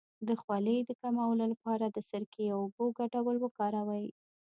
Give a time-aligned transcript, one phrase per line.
[0.27, 4.07] د خولې د کمولو لپاره د سرکې او اوبو ګډول وکاروئ